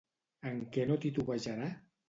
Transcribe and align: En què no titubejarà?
En 0.51 0.57
què 0.77 0.87
no 0.93 0.99
titubejarà? 1.05 1.71